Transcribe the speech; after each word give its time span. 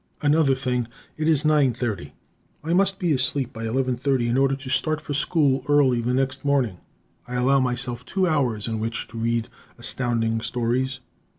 Another 0.23 0.55
thing, 0.55 0.87
it 1.15 1.29
is 1.29 1.45
nine 1.45 1.73
thirty. 1.75 2.13
I 2.63 2.73
must 2.73 2.97
be 2.97 3.13
asleep 3.13 3.53
by 3.53 3.67
eleven 3.67 3.95
thirty 3.95 4.27
in 4.27 4.35
order 4.35 4.55
to 4.55 4.67
start 4.67 4.99
for 4.99 5.13
school 5.13 5.63
early 5.69 6.01
the 6.01 6.11
next 6.11 6.43
morning. 6.43 6.79
I 7.27 7.35
allow 7.35 7.59
myself 7.59 8.03
two 8.03 8.27
hours 8.27 8.67
in 8.67 8.79
which 8.79 9.07
to 9.09 9.17
read 9.19 9.47
Astounding 9.77 10.41
Stories. 10.41 11.01